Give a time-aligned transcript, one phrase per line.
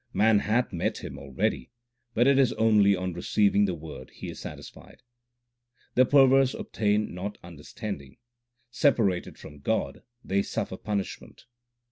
[0.13, 1.69] Man hath met Him already,
[2.13, 5.03] 1 but it is only on receiving the Word he is satisfied.
[5.93, 8.17] The perverse obtain not understanding;
[8.71, 11.45] separated from God they suffer punishment.